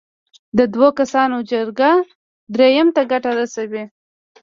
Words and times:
د 0.57 0.59
دوو 0.73 0.89
کسانو 0.99 1.37
جګړه 1.51 1.91
دریم 2.53 2.87
ته 2.95 3.01
ګټه 3.11 3.31
رسوي. 3.39 3.83